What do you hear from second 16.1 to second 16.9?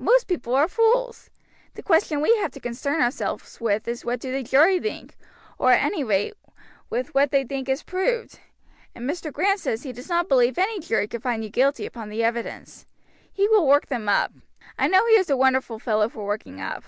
working up."